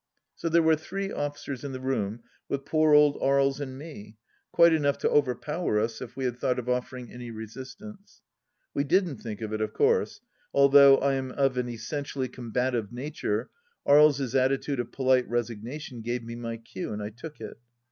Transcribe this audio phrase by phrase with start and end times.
[0.35, 4.17] So there were three oflBcers in the room with poor old Aries and me,
[4.51, 8.23] quite enough to overpower us if we had thought of offering any resistance.
[8.73, 10.19] We didn't think of it, of course.
[10.55, 13.51] Although I am of an essentially combative nature,
[13.87, 17.59] Aries' attitude of polite resignation gave me my cue, and I took it.